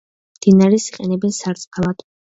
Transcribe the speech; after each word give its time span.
მდინარეს 0.37 0.87
იყენებენ 0.93 1.37
სარწყავად. 1.41 2.07